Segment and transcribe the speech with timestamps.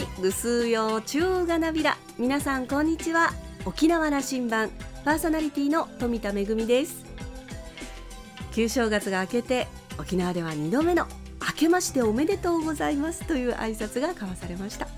[0.00, 1.98] いぐすよ中がなびら。
[2.18, 3.32] 皆さんこんにちは。
[3.66, 4.70] 沖縄羅針盤。
[5.04, 7.04] パーソナリティの富田恵です。
[8.52, 9.68] 旧正月が明けて
[9.98, 11.06] 沖縄では2度目の
[11.46, 13.26] 明けましておめでとうございます。
[13.26, 14.88] という挨拶が交わされました。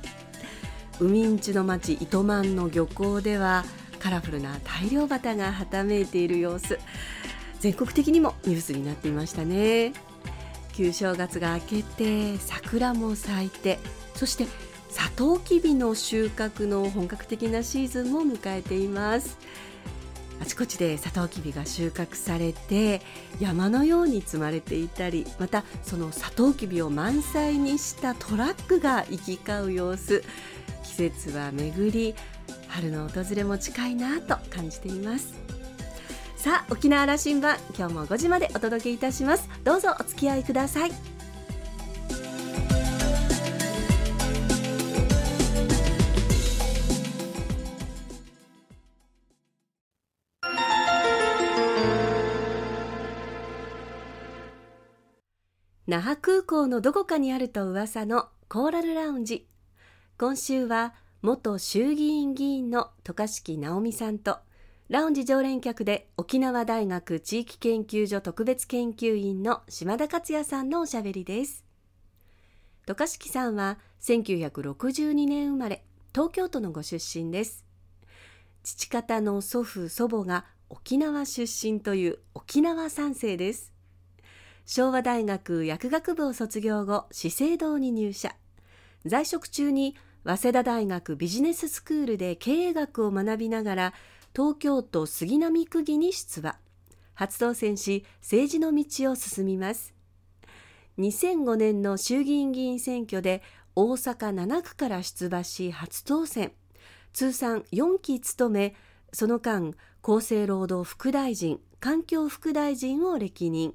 [1.00, 3.64] 海んちの町糸満の漁港では
[3.98, 6.78] カラフルな大漁旗がはためいている様子。
[7.58, 9.94] 全国的にもニュースになっていましたね。
[10.72, 13.80] 旧正月が明けて桜も咲いて
[14.14, 14.46] そして
[14.92, 19.38] サトウキビの収穫の本格的なシーズンも迎えています。
[20.40, 23.00] あちこちでサトウキビが収穫されて
[23.40, 30.24] 山のように積まれていたりまたそのサトウキビを満載にしたトラックが行き交う様子
[30.82, 32.14] 季節は巡り
[32.66, 35.34] 春の訪れも近いなと感じています。
[36.36, 39.48] さあ沖縄羅針盤今日も5時までお届けいたします。
[39.62, 41.11] どうぞお付き合いください。
[55.92, 59.46] 那覇空港のどこかにあると噂のコーラルラウンジ。
[60.16, 64.38] 今週は元衆議院議員の渡嘉敷直美さんと
[64.88, 71.62] ラウンジ常連客で沖縄大学地域研究所特別研究員の島田克也さんのおしゃべりです。
[72.86, 77.66] 渡嘉敷さんは1962年生まれ東京都のご出身です。
[78.62, 83.71] 父方の祖父祖母が沖縄出身という沖縄三世です。
[84.64, 88.34] 昭和大学薬学部を卒業後資生堂に入社。
[89.04, 93.94] 在職中に早稲田大学ビジネススクールで経営学を学びながら
[94.34, 96.56] 東京都杉並区議に出馬。
[97.14, 99.94] 初当選し政治の道を進みます。
[100.98, 103.42] 2005年の衆議院議員選挙で
[103.74, 106.52] 大阪7区から出馬し初当選。
[107.12, 108.74] 通算4期務め
[109.12, 113.74] その間厚生労働副大臣環境副大臣を歴任。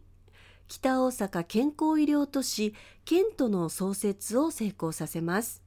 [0.68, 2.74] 北大阪健康医療都市
[3.06, 5.64] ケントの創設を成功させます。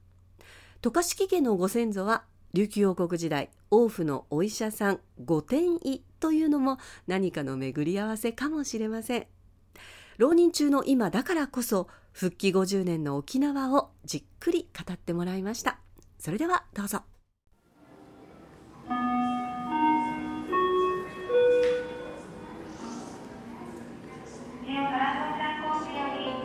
[0.83, 9.27] 渡嘉敷家のご先祖は琉球王国時代王府のお医者さん御殿医というのも何かの巡り合わせかもしれません。
[10.19, 15.79] 浪人中の今だからこそ復帰50年の沖縄をじっくり語ってもらいました。
[16.19, 17.03] それではどうぞ。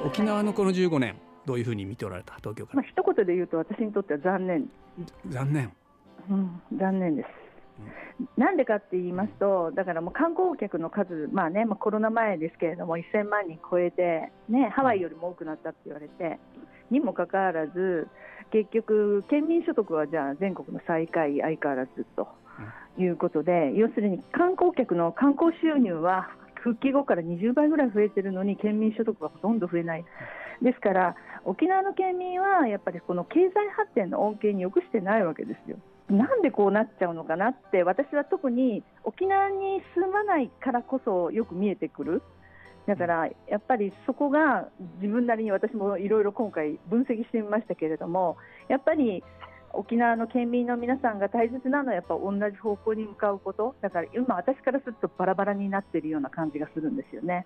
[0.06, 1.16] 沖縄のこの15年
[1.48, 2.36] どういうふうに見ておられた？
[2.36, 4.70] 東京から、まあ、一言で言うと私にとっては残念、
[5.30, 5.74] 残念、
[6.30, 7.28] うん、残念です。
[8.38, 16.40] なんでかって言いますと、だからもう観光客の数、まあね、まあ、コロナ前ですけれども、1000万人超えて、ね、ハワイよりも多くなったって言われて、
[16.92, 18.08] にもかかわらず、
[18.52, 22.30] 結局、県民所得はじゃあ全国の最下位、相変わらずと
[22.98, 26.30] いうことで、要するに観光客の観光収入は
[26.66, 30.06] 復帰後から20倍ぐらい増えてるのに、県民所得がほとんど増えない。
[30.64, 35.78] ですから沖縄の県民はやっぱりこの経済発展の恩恵によくしてないわけですよ。
[36.10, 42.24] なんでこうなっちゃうのかなって私は特に沖縄に住まないからこそよく見えてくる。
[42.88, 44.70] だからやっぱりそこが
[45.02, 48.38] 自分なりに私もいろいろ今回分析してみましたけれども
[48.70, 49.24] やっぱり
[49.78, 57.46] 沖縄の県民の皆さんが大切なのはやっぱ同じ方向に向かうことだから今私からするとバラバラになっているような感じがするんですよね。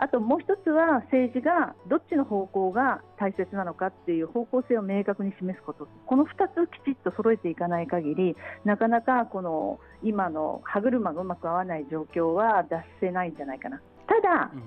[0.00, 13.82] あともう一つは政治がどっちの方向が大切なのかっていう方向性を明確に示すことこの2つきちっと揃えていかない限りなかなかこの今の歯車がうまく合わない状況は脱せないんじゃないかな。
[14.06, 14.62] ただ、うん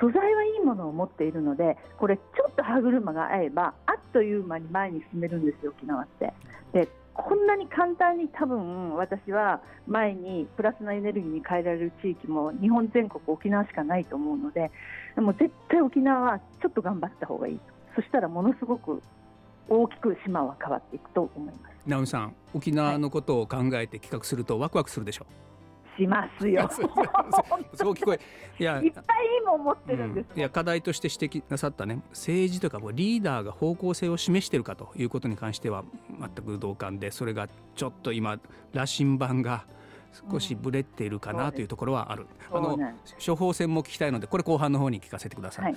[0.00, 6.32] 素材はいいものを持っているのでこれちょっと歯車が合えばあっという間に前に進めるんですよ沖縄って。
[6.72, 14.70] でこんなに簡単に多分私は前にプラスのエネルギーに変えられる地域も日本全国沖縄しかないと思うので
[15.16, 17.60] でも絶対沖縄はちょっと頑張った方がいい
[17.96, 19.02] そしたらものすごく
[19.68, 21.74] 大きく島は変わっていくと思います。
[21.86, 25.47] 直美さん沖縄のことを考えて企画するとワクワクするでしょう、
[25.98, 26.68] しますよ。
[27.74, 28.20] そう聞こえ
[28.58, 29.04] いやいっぱい
[29.34, 32.02] いいもん持ってるんです、うん、いや課題として指摘なさったね。
[32.10, 35.84] 政治とかリーダーが方向性を示しているかということに関しては
[36.18, 38.38] 全く同感でそれがちょっと今
[38.72, 39.66] 羅針盤が
[40.30, 42.78] 少しぶれているかなというところはある、うん、あの
[43.24, 45.64] 処方箋も聞きたいのでこれ後半の方に聞かせてください。
[45.66, 45.76] はい、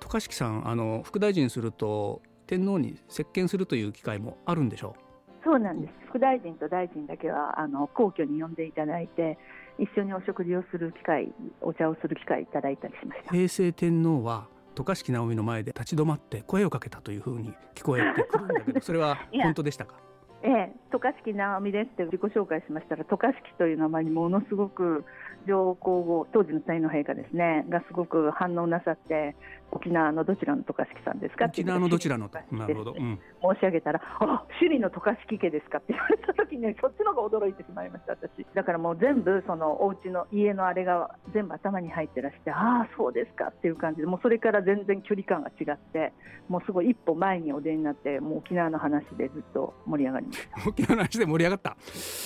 [0.00, 5.09] 渡嘉敷さんあの副大臣すると天皇に接見するという機会もあるんでしょう？
[5.44, 9.38] そうなんです、副大臣と大臣だけはあの皇居に呼んでいただいて、
[9.78, 11.32] 一緒にお食事をする機会、
[11.62, 13.32] お茶をする機会いただいたりしました。
[13.32, 19.94] 平成天皇は渡嘉敷直美の前で立ち止まって声をかけたというふうに聞こえてくるんだけどそれは 本当でしたか？
[20.42, 25.04] ええ、渡嘉敷直美ですって自己紹介しましたら渡嘉敷という名前にものすごく
[25.46, 29.36] 上皇后当時の天皇陛下ですねがすごく反応なさって
[29.72, 33.18] 沖縄のどちらの渡嘉敷さんですか沖縄のどちらのなるほど、うん、
[33.54, 38.44] 申し上げたらあ首里の渡嘉敷家ですかって言われた時に、ね、 そっちの方が驚いてしまいました私。
[38.54, 46.12] だからもう全部そのお家の家のあれが全部頭に入ってらしてああそうですかっていう感じでもうそれから全然距離感が違って
[46.48, 51.76] もうすごい一歩前にお出になってもう沖縄の話でずっと盛り上がりました の話で盛り上がった。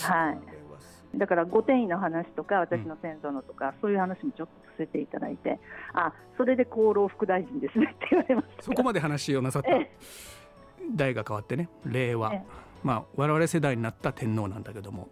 [0.02, 0.38] はい。
[1.18, 5.60] だから御殿医の話とか私の先祖のとか、うん、そういう話もちょっとさせていただいて
[5.92, 8.62] あそれで厚労副大臣ですねって言われました。
[8.64, 9.68] そこまで話をなさった、
[10.96, 12.32] 代が変わってね令和、
[12.82, 15.08] まあ我々世代になった天皇なんだけども、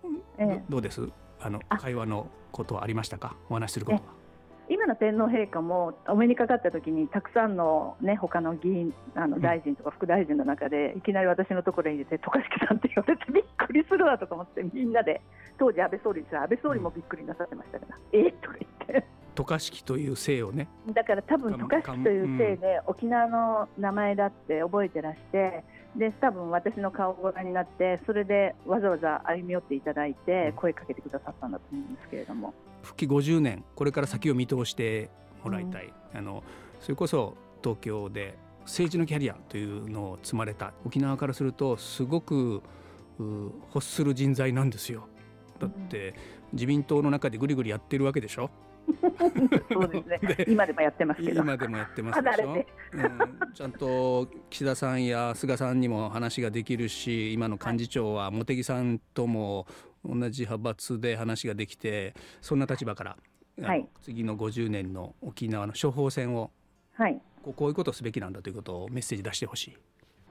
[0.69, 1.09] どうです？
[1.41, 3.37] あの会話のことはありましたか？
[3.49, 4.22] お話しすることは。
[4.69, 15.21] 今の天皇陛下もお目にかかった時にたくさんの、ね、他の議員あの大臣とか副大臣の中で、いきなり私のところに入れて渡嘉敷さんって言われてびっくりするわとか思ってみんなで
[15.59, 18.57] 当時安倍総理です安倍総理もびっくりなさってましたから、うん、えー、とか
[18.89, 19.22] 言って。
[19.35, 20.69] 渡嘉敷という姓をね。
[20.93, 25.65] だから多分渡嘉敷という姓で沖縄の名前だって覚えてらして
[25.97, 32.55] で多分私の顔をご覧になってそれでわざわざ歩み寄っていただいて声かけてくださったんだと思うんですけれども。
[32.83, 35.09] 復帰50年これから先を見通して
[35.45, 36.43] もらいたい、うん、あの
[36.81, 42.63] それこそ東京で政治のキャリアというのを積まれた沖縄からするとすごく
[43.19, 45.09] 欲する人材なんですよ。
[45.59, 46.15] だって
[46.53, 48.51] 自民党の中でぐりぐりやってるわけでしょ。
[49.73, 50.45] そうですね。
[50.49, 51.41] 今でもやってますけど。
[51.43, 52.53] 今でもやってますでしょ？
[52.53, 52.65] うん、
[53.55, 59.67] ちゃんと岸田さんや菅さんにも話ができるし、今の幹事長は茂木さんとも
[60.05, 63.17] 同じ派閥で話ができて、そんな立場から、
[63.63, 66.51] はい、次の50年の沖縄の処方箋を、
[66.95, 69.77] はい、こういうことをすべきなんだということをメッセージ出してほしい。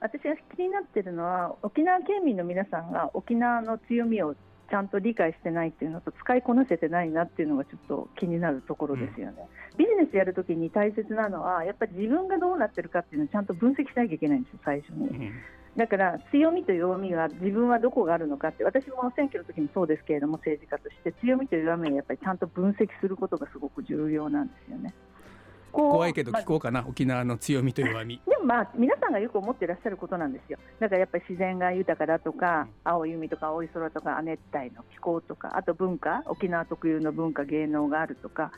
[0.00, 4.34] 私が気になってるのは沖縄県民の皆さんが沖縄の強みを
[4.70, 15.08] ちゃんと理解してないっていうのと使いこなせてないなっていうのがちょっと気になるところですよね、うん、ビジネスやるときに大切なのはやっぱり自分がどうなってるかっていうのをちゃんと分析しなきゃいけないんですよ最初に。
[15.08, 15.32] うん
[15.76, 24.92] だから強みと弱みが自分はどこがあるのかって私も選挙の時もそうですけれども政治家として強みと弱みをやっぱりちゃんと分析することがすごく重要なんですよね。
[25.72, 28.20] 怖いけど聞こうかな、まあ、沖縄の強みと弱み。
[28.26, 30.58] でもまあ皆さんがよく思ってらっしゃることなんですよ。
[30.78, 38.52] だからやっぱり自然が豊かだとか、うん、青い海とか青い空とか亜熱帯の気候とかあと文化沖縄特有の文化芸能があるとか。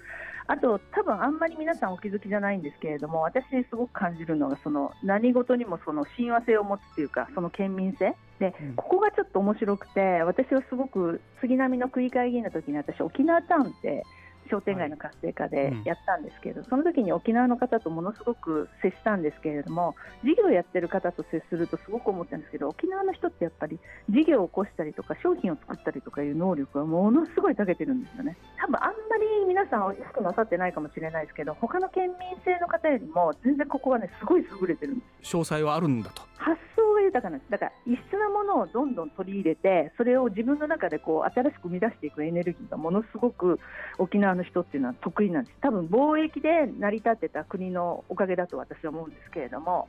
[0.47, 8.15] あと多分あんまり皆さんお気づきじゃないんですけれども私すごく感じるのがその何事にもその親和性を持つというかその県民性。
[8.39, 14.05] で、うん、ここがちょっと面白くて私はすごく杉並の区議会議員の時に私沖縄タウンって
[14.51, 28.37] 商店街の活性化でやったんですけど、はいうん、その時に沖縄の方とものすごく接したんですけれども事業をやってる方と接するとすごく思ったんですけど沖縄の人ってやっぱり事業を起こしたりとか商品を作ったりとかいう能力はものすごい長けてるんですよね。
[28.61, 36.23] 多分あんまり皆さん意識なさってないかもしれないですけど他の県民性の方よりも全然ここはねすごい優れてるんです詳細はあるんだと。
[36.37, 36.61] 発
[37.05, 43.61] 豊かなんですだから異質なものをどんどん取り入れてそれを自分の中でこう新しく生み出していくエネルギーがものすごく
[43.99, 45.57] 沖縄の人っていうのは得意なんです。
[45.61, 49.89] 多分貿易で成り立ってた国のおかげだと私は思うんですけれども。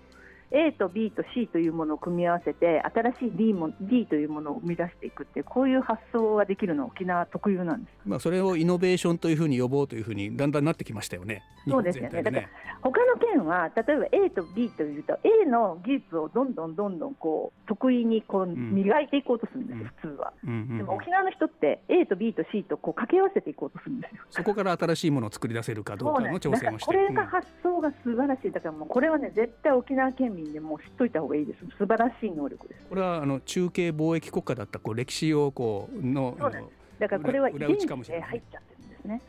[0.51, 11.43] A と B と C というものを組み合わせて新しい D, も D というものを生み出していくってこういう発想ができるのは沖縄特有なんです、まあ、それをイノベーションというふうに呼ぼうというふうにだんだんなってきましたよね。
[11.67, 12.47] そうですよね、ね、だから
[12.83, 24.21] 他の県は例えば A と B というと A の技術をどんどんどんどんこう得意にこう磨いていこうとするんですよ、うん、普通は、うんうんうん、でも沖縄の人って A と B と C とこう掛け合わせていこうとするんですよ。
[24.29, 26.85] そこから新しいものを作り出せるかどうかの調整もして。
[26.85, 28.51] これが発想が素晴らしい。
[28.51, 31.59] だからもうこれはね絶対沖縄県民でもう知っといた方がいいです。
[31.77, 32.81] 素晴らしい能力です。
[32.89, 36.37] これはあの中継貿易国家だったこう歴史をこうの
[36.99, 39.21] だからこれは入っちゃってるんですね。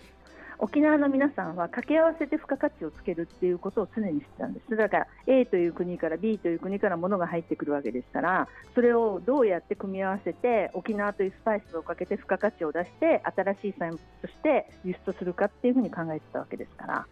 [0.58, 4.76] 沖縄の皆さんは掛け合わせて付加価値をつけるっていうことを常にしてたんです。
[4.76, 17.06] だから A という国から B という国から物が入ってくるわけですからそれをどうやって組み合わせて沖縄というスパイスをかけて付加価値を出して新しい産物として輸出するかっていうふうに考えてたわけですから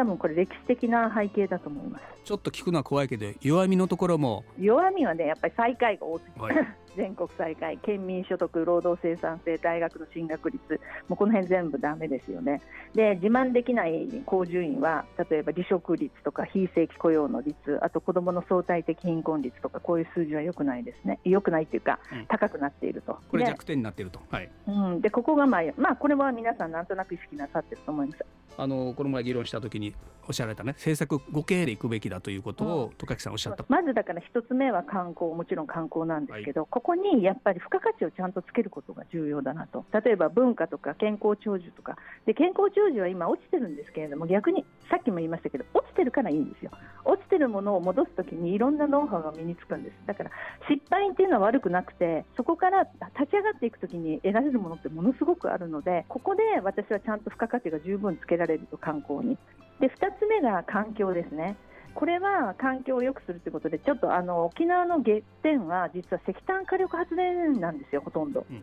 [0.00, 2.04] 多分これ歴史的な背景だと思います。
[2.24, 4.44] ちょっと聞くのは怖いけど弱みのところも。
[4.58, 6.54] 弱みはねやっぱり最下位が多すぎ、はい、
[6.96, 10.80] 全国最下位県民所得労働生産性大学の進学率。
[11.08, 12.60] もうこの辺全部だめですよね。
[12.94, 21.20] で自慢できない高順位は例えば離職率とか非正規雇用の率あと子どもの相対的貧困率とかこういう数字は良くないですね。
[21.24, 23.18] 良くないっていうか、うん、高くなっていると。
[23.30, 24.50] これ弱点になっていると、はい。
[24.66, 28.24] うん、でここがまあ、まあ、これは皆さんなんとなく意識なさってると思います。
[28.56, 29.94] あのこの前議論したときに
[30.26, 33.64] おっしゃられたね政策5系でいくべきだということを戸垣さんおっしゃった。
[33.68, 39.84] まずだから一つ目は観光もちろん観光なんですけど、はい、ここにやっぱり付加価値をちゃんとつけることが重要だなと。
[39.92, 41.98] 例えば文化とか健康長寿とか。
[42.24, 46.70] で健康長寿は今落ちてるんですけれども逆にさっきも言いましたけど落ちてるからいいんですよ。
[47.04, 49.94] 落ちてるものを戻すときにいろんなノウハウが身につくんです。
[50.06, 50.30] だから
[50.70, 52.84] 失敗っていうのは悪くなくてそこから
[53.18, 59.36] 立ち上がっていくときに得られるものってものすごくあるのでここで私はちゃんと付加価値が十分つけられると観光に。
[59.80, 61.56] で2つ目が環境ですね。
[61.94, 68.46] これは環境を良くするということで、ちょっとあの沖縄の欠点は、実は石炭火力発電なんですよ、ほとんど。
[68.50, 68.62] うん、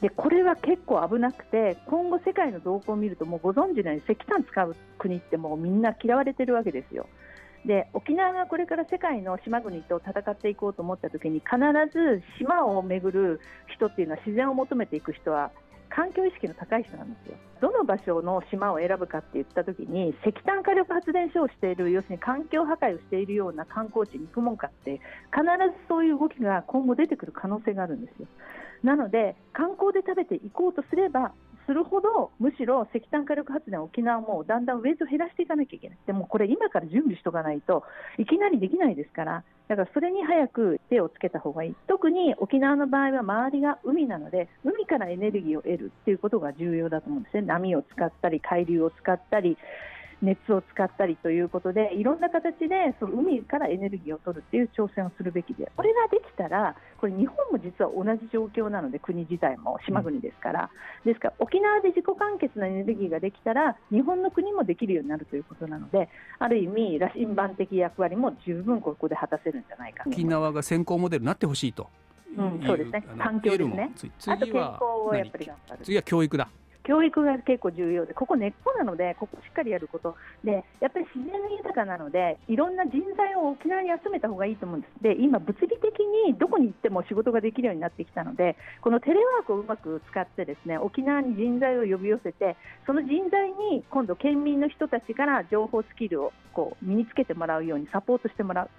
[0.00, 7.06] でこれは結構危なくて、今後、世界の動向を見ると、もうご存知のように石炭使う国ってもうみんな嫌われてるわけですよ。
[7.64, 11.58] で沖縄がこれから世界の島国と戦っていこうと思ったときに必
[11.92, 13.40] ず島を巡る
[13.72, 15.52] 人っていうのは自然を求めていく人は
[15.94, 17.36] 環境意識の高い人なんですよ。
[17.60, 28.26] どの場所の島を選ぶかって言った時に石炭火力発電所をしている要するに環境破壊をしているような観光地に行くもんかって必ずそういう動きが今後出てくる可能性があるんですよ。
[28.82, 31.32] なので観光で食べていこうとすれば
[31.66, 37.84] するほど、むしろ石炭火力発電、沖縄もだんだんウェイト減らしていかなきゃいけない、でもこれ、今から準備しておかないと
[38.18, 49.56] いきなりできないですから、だからそれに早く手をつけた方がいい、特に沖縄の場合は周りが海なので、海からエネルギーを得るっていうことが重要だと思うんですね、波を使ったり、海流を使ったり、
[50.22, 60.70] 熱を使ったりということでいろんな形でその海からエネルギーを取るっていう挑戦をするべきでこれができたらこれ日本も実は同じ状況なので国自体も島国ですから、
[61.04, 71.88] ですから沖縄で自己完結のエネルギーができたら日本の国もできるようになるということなのである意味羅針盤的役割も十分ここで果たせるんじゃないか沖縄が先行モデルになってほしいと。
[72.36, 73.04] うん、そうですね。
[73.18, 73.90] 環境ですね。
[74.26, 75.84] あと健康をやっぱり頑張る。
[75.84, 76.48] 次は教育だ。
[76.84, 98.70] 教育が結構重要で、ここ根っこなので、ここしっかりやること、でやっぱり自然豊かなので、いろんな人材を沖縄に集めた方がいいと思うんです、で今、物理的にどこに行っても仕事ができるようになってきたので、このテレワークをうまく使って、ですね沖縄に人材を呼び寄せて、その人材に今度、県民の人たちから情報スキルをこう身につけてもらうようにサポートしてもらう。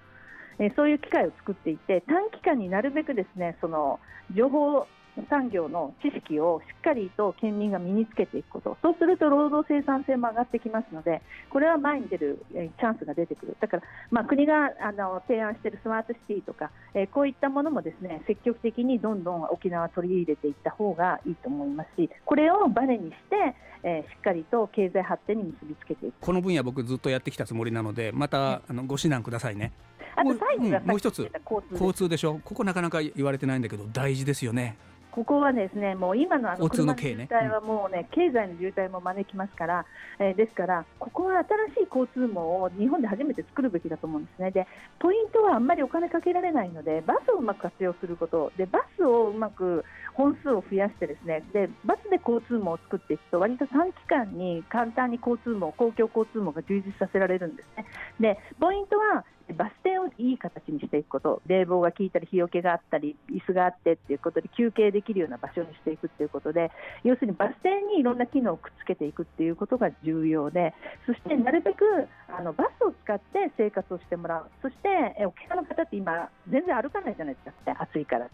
[0.59, 3.99] えそういう機会を作っていて短期間になるべくですねその
[4.35, 4.85] 情報
[5.29, 26.15] 産業の知識をしっかりと県民が身につけていくこと、そうすると労働生産性も上がってきますので、これは前に出るチャンスが出てくる、だから、まあ、国があの提案しているスマートシティとか、えー、こういったものもですね積極的にどんどん沖縄取り入れていった方がいいと思いますし、これをバネにして、えー、しっかりと経済発展に結びつけていく。
[26.19, 29.71] この分野、僕、ずっとやってきたつもりなので、また、あのご指南くださいね。
[30.15, 31.29] あと最後が、うん、もう一つ
[31.73, 32.39] 交通でしょ。
[32.43, 34.77] ここなかなか言われてないんだけど大事ですよね
[35.13, 39.85] ここはですねもう今のあの車の渋滞はもうね、経済の渋滞も招きますから、
[40.19, 44.67] えー、ですから、ここは新しい交通網を日本で初めて作るべきだと思うんですね、で
[44.97, 57.85] ポイントはあんまりお金かけられないので、バスをうまく活用すること、でバスをうまく本数を増やしてですねでバスで交通網を作っていくと割と短期間に簡単に交通網公共交通網が充実させられるんですね。
[58.19, 66.71] でポイントはバス停をいい形にしていくこと、冷房が効いたり、日よけがあったり、椅子があってっていうことで、休憩できるような場所にしていくっていうことで、
[67.03, 70.73] 要するにバス停にいろんな機能をくっつけていくっていうことが重要で、
[71.05, 71.83] そしてなるべく
[72.29, 78.29] あのバスを使って生活をしてもらう、そして沖縄の方って今、全然歩かないじゃないですか、暑いから。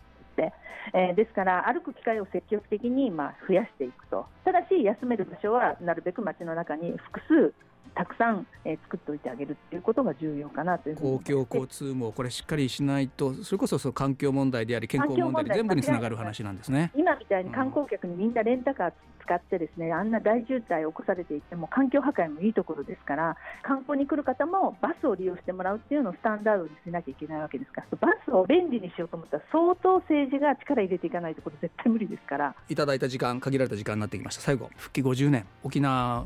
[0.93, 7.53] えー、ですから歩く機会を積極的にまあ増やしていくとただし休める場所はなるべく街の中に複数
[7.95, 16.91] たくさん、えー、作っておいてあげるっていうことが重要かなという公共交通もこれしっかりしないとそれこそそ環境問題であり健康問題で全部につながる話なんですね。
[16.95, 32.55] 今みたいに観光客にみんなレンタカー使ってですねあんな大渋滞を起こされていても環境破壊もいいところですから観光に来る方もバスを利用してもらうっていうのをスタンダードにしなきゃいけないわけですからバスを便利にしようと思ったら相当政治が力入れていかないところ絶対無理ですから。
[32.67, 34.41] いただいた時間限られた時間になってきました。
[34.41, 35.45] 最後復帰50年。
[35.63, 36.25] 沖縄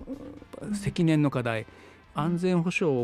[0.74, 1.66] 積年の課題、
[2.16, 2.96] 安全保障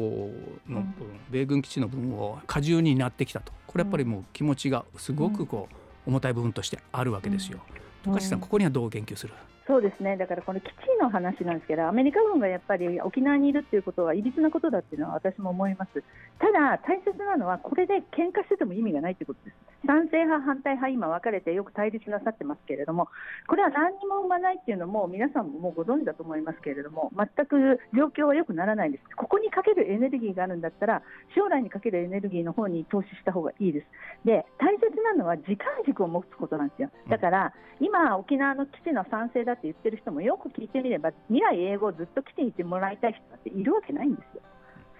[0.67, 0.83] の
[1.29, 3.51] 米軍基地の分を過重になってきたと。
[3.67, 7.59] これやっぱりもう気持ちがすごくこう重たい部分としてあるわけですよ。
[8.03, 9.33] 高橋さんここにはどう言及する？
[9.69, 16.03] そうですね、だからこの基地の話なんですけど、アメリカ軍がやっぱり沖縄にいるっていうことはいびつなことだっていうのは私も思います。
[16.39, 19.69] ただ、大切なのは、これで喧嘩してても意味がないということです。
[19.85, 23.09] 賛成派、反対派、今分かれてよく対立なさってますけれども、
[23.47, 29.15] これは何にも生まないっていうのも、皆さんももうご存知だと思いますけれども、全く状況は良くならないんです。
[29.15, 31.03] ここにかけるエネルギーがあるんだったら、
[31.35, 33.87] 将来にかけるエネルギーの方に投資した方がいいです。
[34.25, 36.89] で、大切なのは時間軸を持つことなんですよ。
[37.07, 44.41] だから、今、沖縄の基地の賛成だって言ってる人もよく聞いてみれば、未来英語をずっと来ていてもらいたい人っているわけないんですよ。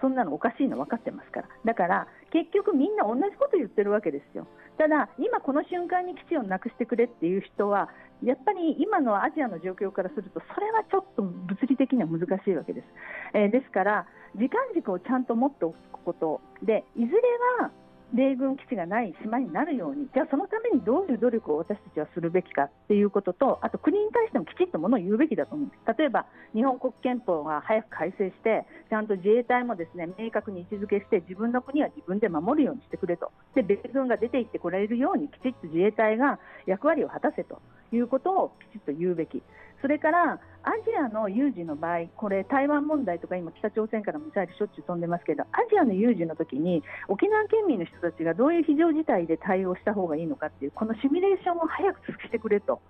[0.00, 4.46] そんなのおかしいの分かってますから、だから結局、みんな同じこと言ってるわけですよ。
[4.78, 7.88] ただ、今この瞬間に基地をなくしてくれっていう人は、
[8.22, 12.86] やっぱり今のアジアの状況からすると、それはちょっと物理的には難しいわけです。
[13.34, 17.20] えー、ですから、時間軸をちゃんと持っておくことで、いずれ
[17.60, 17.70] は
[18.12, 25.98] 米軍基地がない島になるように、じゃあそのためにどういう努力を私たちはするべきかっていうことと、あと国に対してもきちっとものを言うべきだと思うんです。
[25.98, 37.60] 例えば日本国憲法が早く改正して、ちゃんと自衛隊もですね明確に位置づけして、自分の国は自分で守るようにしてくれと、で米軍が出て行ってこられるように、きちっと自衛隊が役割を果たせと
[37.92, 39.42] いうことをきちっと言うべき。
[39.80, 52.80] それからアジアの有事の場合、これ台湾問題とか今、北朝鮮からミサイルしょっちゅう飛んでますけど、アジアの有事の時に沖縄県民の人たちがどういう非常事態で対応した方がいいのかっていう、このシミュレーションを早くしてくれと、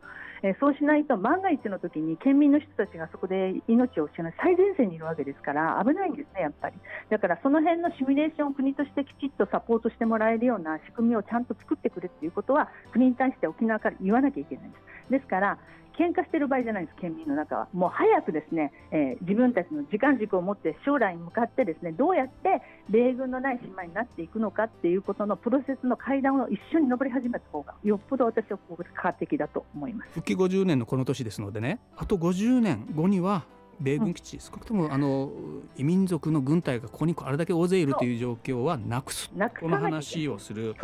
[0.43, 6.77] えー、そうしないと万が一の時に県民の人たちがそこで命を失う最前線にいるわけですから危ないんですね、やっぱり。
[7.09, 15.11] だからその辺のシミュレーションを国としてきちっとサポートしてもらえるような仕組みをちゃんと作ってくれっていうことは国に対して沖縄から言わなきゃいけないんです。
[15.11, 15.59] ですから
[15.99, 17.69] 喧嘩してる場合じゃないです、県民の中は。
[17.73, 30.11] もう早くですね、えー、自分たちの時間軸を持って将来に向かってですねどうやって米軍のない島になっていくのかっていうことのプロセスの階段を一緒に登り始めた方がよっぽど私は効果的だと思います。
[30.13, 33.45] 復帰50年のこの年ですのでねあと50年後には
[33.81, 35.31] 米軍基地、うん、少なくともあの
[35.77, 39.31] 異民族の軍隊がここにあれだけ大勢いるという状況はなくす。
[39.61, 40.75] この話をする。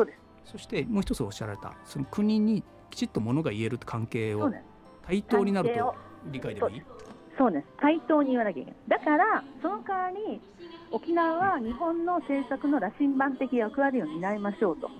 [0.44, 4.50] そしてもう一つおっしゃられたその国にきちっとものが言える関係を
[5.06, 5.94] 対等になると
[6.30, 6.82] 理解でもいい？
[7.38, 7.66] そうです。
[7.78, 8.80] 対等に言わなきゃいけない。
[8.88, 10.40] だからその代わり
[10.90, 14.90] 沖縄は日本の政策の羅針盤的役割を担いましょうと。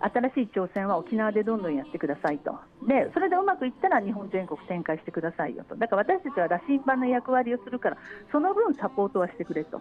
[0.00, 2.58] 新しい挑戦は沖縄でどんどんやってくださいと。
[2.88, 5.76] でそれでうまくいったら日本全国展開してくださいよと。
[5.76, 7.96] だから私たちは羅針盤の役割をするから
[8.32, 9.80] その分サポートはしてくれと。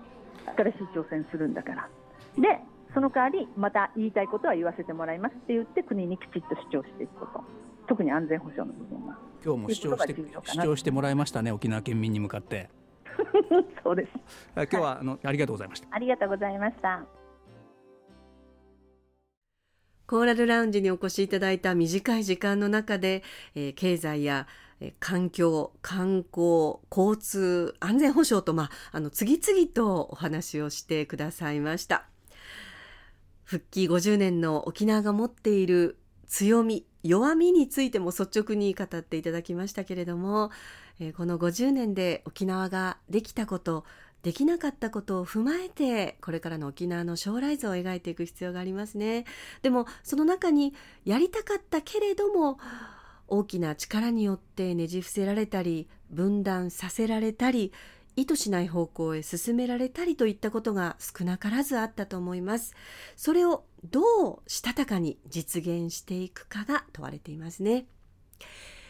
[0.55, 1.89] 新しい挑戦するんだから。
[2.37, 2.59] で
[2.93, 7.43] その代わりまた言いたいことは言わせてもらいますって言って国にきちっと主張していくこと。
[7.91, 9.17] 特に安全保障の部分は。
[9.43, 12.69] 今日も主張して主張してもらいましたね沖縄県民に向かって。
[13.83, 14.11] そうです。
[14.55, 15.89] 今日は、あのありがとうございました。
[15.91, 17.05] ありがとうございました。
[20.07, 23.23] コーラルラウンジにお越しいただいた短い時間の中で、
[23.55, 24.47] えー、経済や
[25.01, 32.05] 環境、観光、交通、安全保障と、まあ、あの、次々とお話をしてくださいました。
[33.43, 40.51] 復帰50年の沖縄が持っている強み、弱みについても率直に語っていただきましたけれども、
[40.99, 43.85] えー、この50年で沖縄ができたこと、
[44.23, 49.25] できなかったことを踏まえて、これからの沖縄の将来像を描いていく必要がありますね。
[49.63, 52.59] でも、その中にやりたかったけれども、
[53.27, 57.71] 大きな力によってねじ伏せられたり、分断させられたり、
[58.15, 62.73] 意図しない方向へ進められたりといったことが少なからずあったと思います。
[63.15, 64.01] それをど
[64.33, 67.85] うしたたかに実現していくかが問われていますね。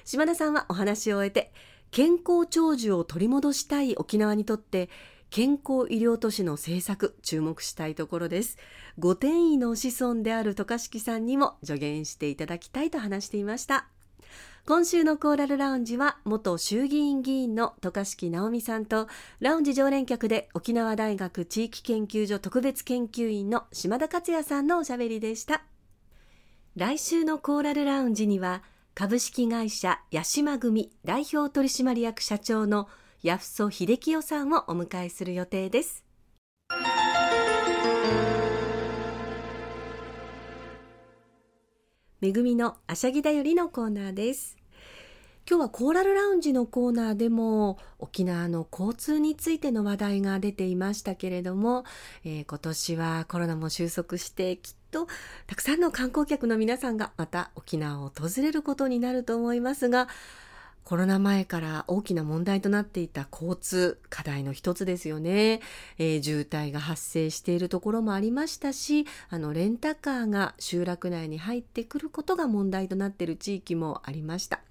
[0.06, 1.54] 島田さんはお話を終えて、
[1.92, 4.90] 健康長寿を取り戻したい沖縄にとって、
[5.30, 8.58] 健康医療都市の政策注目したいところです。
[8.98, 13.88] 御殿医の子孫である渡嘉敷さんにも助言していただきたいと話していました。
[14.68, 19.08] 今週のコーラルラウンジは元衆議院議員の渡嘉敷直美さんと
[19.40, 25.64] ラウンジ常連客で沖縄大学地域研究所特別研究員の島田克也さんのおしゃべりでした。
[26.76, 32.88] 来週のコーラルラウンジには株式会社八島組代表取締役社長の
[33.24, 36.06] 八曽秀樹さんをお迎えする予定です。
[42.22, 44.56] めぐみのあしゃぎだよりのコーナーです。
[45.50, 51.84] 今日はコーラルラウンジのコーナーでも沖縄の交通についての話題が出ていましたけれども、
[52.24, 55.08] えー、今年はコロナも収束してきっと
[55.48, 60.08] たくさんの観光客の皆さんがまた沖縄を訪れることになると思いますが
[60.84, 65.62] コロナ前から大きな問題となっていた交通課題の一つですよね、
[65.98, 74.62] えー、渋滞が発生しているところもありましたしあのレンタカーが集落内に入ってくることが問題となっている地域もありました、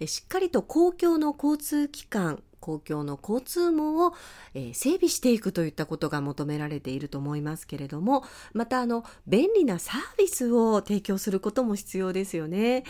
[0.00, 4.14] えー、しっかりと公共の交通機関公共の交通網を、
[4.54, 12.84] えー、整備していくといったことが求められていると思いますけれどもまたあの便利なサービスを提供することも必要ですよね。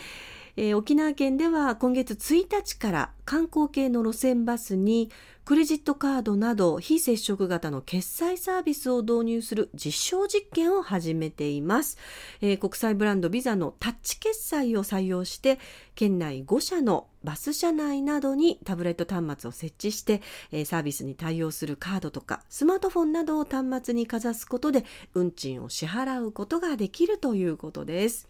[0.57, 5.09] えー、沖縄県では今月1日から観光系の路線バスに
[5.45, 11.97] クレジットカードなど非接触型の決済サービスを導入する実証実験を始めています、
[12.41, 15.59] えー、国際ブランドビザのタッチ決済を採用して
[15.95, 28.27] 県内5社のバス車内などにタブレット端末を設置して、えー、サービスに対応するカードとかスマートフォンなどを端末にかざすことで運賃を支払うことができるということです。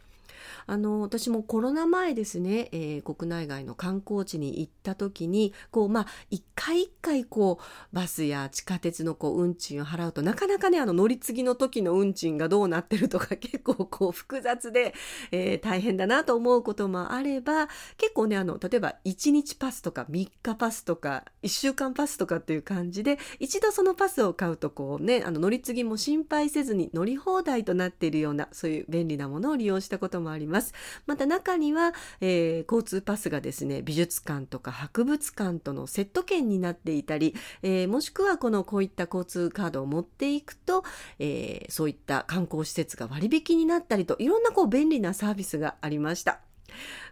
[0.68, 14.94] あの私もコロナ前ですね、えー、国内外の観光地に行った時にこうまあ一回一回こうバスや地下鉄のこう運賃を払うとなかなかねあの乗り継ぎの時の運賃がどうなってるとか 結構こう複雑で、
[15.32, 30.74] えー、大変だなと思うこともあれば結構ねあの例えば1日パスとか3日パスとか1週間パスとかっていう感じで一度そのパスを買うとこうねあの乗り継ぎも心配せずに乗り放題となっているようなそういう便利なものを利用したこともあります。
[31.06, 40.84] また中には、えー、交通パスがですね美術館とか博物館とのセット券になっていたり、えー、もしくはこのこういった交通カードを持っていくと、
[41.20, 46.42] えー、そういった観光施設が割引になったりといろんなこう便利なサービスがありました。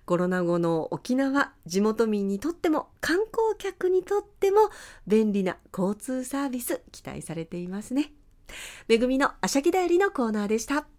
[0.05, 4.69] コロナ後の沖縄地元民にとっても観光客にとっても
[5.05, 8.13] 便利な交通サービス期待されていますね。
[8.87, 10.98] めぐみのあしゃぎだよりのコーナーでした。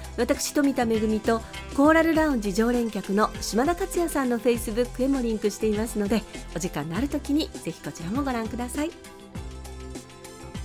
[0.17, 1.41] 私富田恵と
[1.75, 6.21] コーラルラウンジ常連客の島田克也さんのフェイスブックへもリンクしていますので
[6.55, 8.91] お時間のある時にぜひこちらもご覧ください。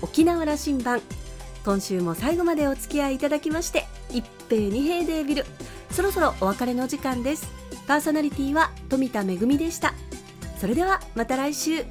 [0.02, 1.00] 沖縄羅針盤。
[1.64, 5.46] 今週も最後までお付き合いいただきまして一平二平デービル。
[5.90, 7.48] そろそろお別れの時間です。
[7.86, 9.94] パーソナリティは富田恵でした。
[10.60, 11.84] それではまた来週。